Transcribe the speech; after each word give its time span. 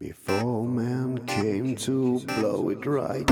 Before 0.00 0.66
man 0.66 1.24
came 1.24 1.76
to 1.76 2.18
blow 2.38 2.68
it 2.70 2.84
right, 2.84 3.24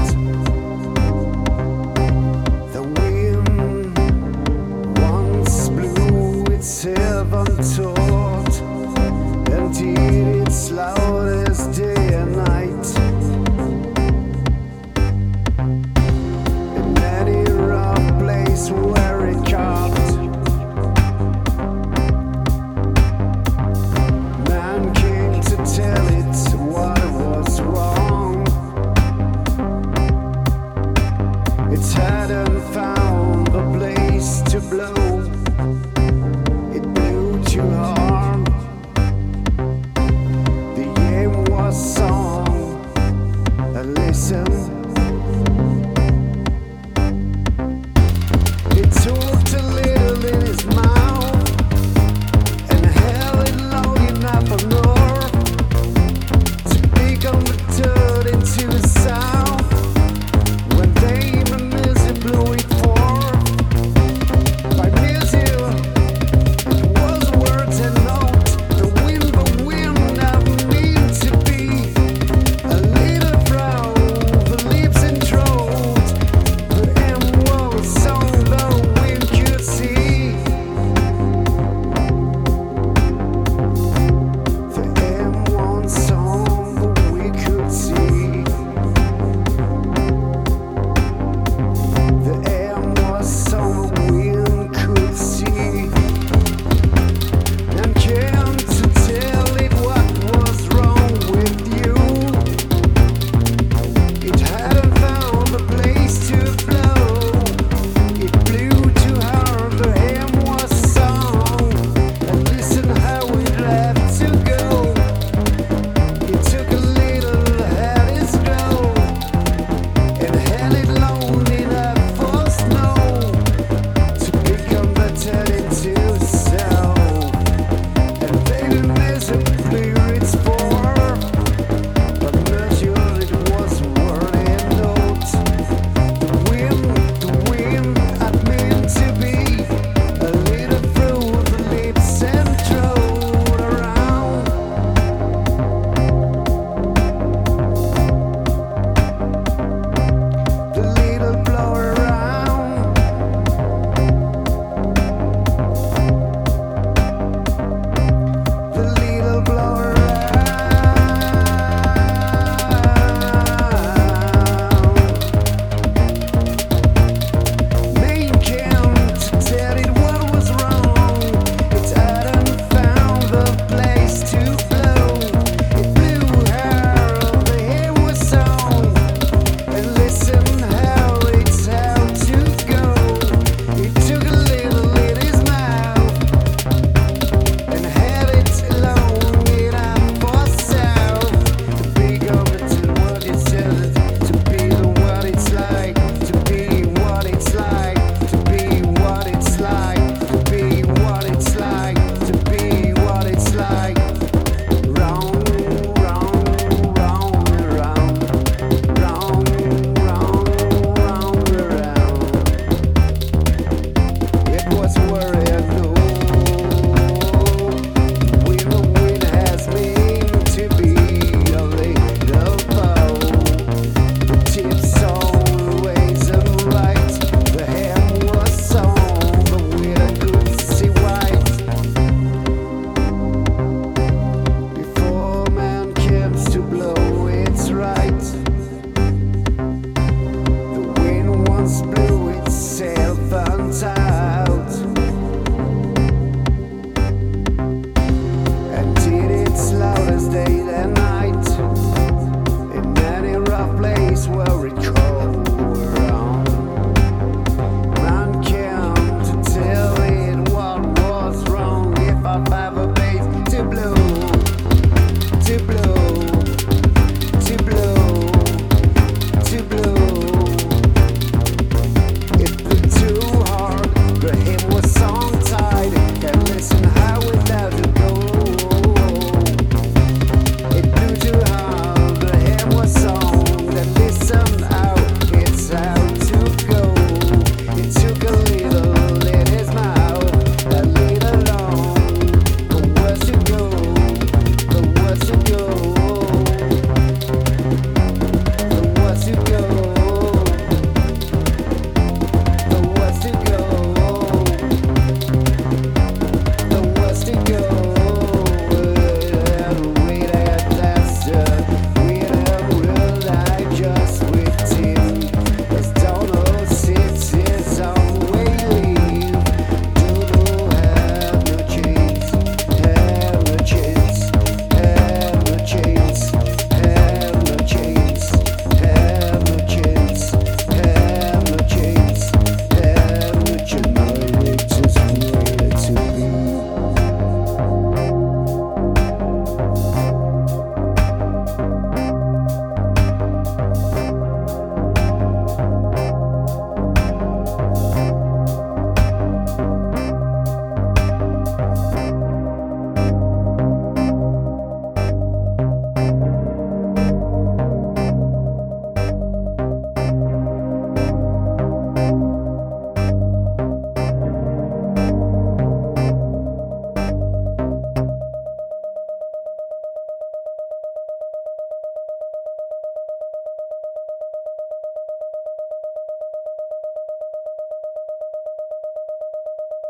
the 2.72 2.82
wind 3.00 3.98
once 4.96 5.68
blew 5.70 6.44
its 6.54 6.84
heaven 6.84 7.46
taut 7.74 8.60
and 9.50 9.74
did 9.74 10.46
its 10.46 10.70
loud. 10.70 11.01
listen. 43.94 44.81